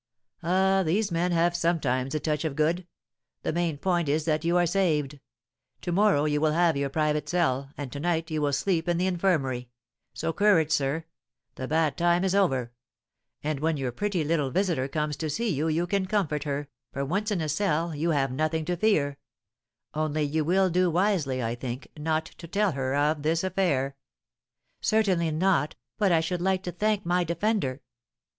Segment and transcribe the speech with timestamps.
[0.41, 2.87] "Ah, these men have sometimes a touch of good!
[3.43, 5.19] The main point is that you are saved.
[5.81, 8.97] To morrow you will have your private cell, and to night you will sleep in
[8.97, 9.69] the infirmary.
[10.15, 11.05] So, courage, sir.
[11.53, 12.71] The bad time is over;
[13.43, 17.05] and when your pretty little visitor comes to see you, you can comfort her, for
[17.05, 19.19] once in a cell you have nothing to fear;
[19.93, 23.95] only you will do wisely, I think, not to tell her of this affair."
[24.81, 27.83] "Certainly not; but I should like to thank my defender."